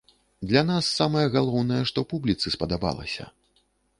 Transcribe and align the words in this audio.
Для 0.51 0.61
нас 0.69 0.87
самае 1.01 1.25
галоўнае, 1.35 1.83
што 1.91 2.05
публіцы 2.13 2.47
спадабалася. 2.57 3.29